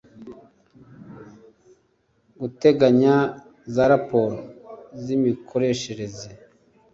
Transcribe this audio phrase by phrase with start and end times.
[2.39, 3.15] guteganya
[3.73, 4.37] za raporo
[5.01, 6.29] z imikoreshereze